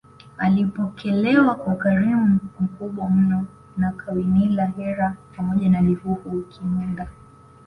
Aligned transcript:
Alipokelewa 0.37 1.55
kwa 1.55 1.73
ukarimu 1.73 2.39
mkubwa 2.59 3.09
mno 3.09 3.45
na 3.77 3.91
Kawinila 3.91 4.65
Hyera 4.65 5.15
pamoja 5.37 5.69
na 5.69 5.81
Lihuhu 5.81 6.41
Kinunda 6.41 7.07